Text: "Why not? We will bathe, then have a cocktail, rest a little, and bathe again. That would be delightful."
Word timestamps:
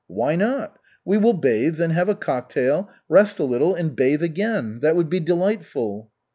"Why 0.07 0.35
not? 0.35 0.79
We 1.05 1.19
will 1.19 1.33
bathe, 1.33 1.75
then 1.75 1.91
have 1.91 2.09
a 2.09 2.15
cocktail, 2.15 2.89
rest 3.07 3.37
a 3.37 3.43
little, 3.43 3.75
and 3.75 3.95
bathe 3.95 4.23
again. 4.23 4.79
That 4.79 4.95
would 4.95 5.11
be 5.11 5.19
delightful." 5.19 6.09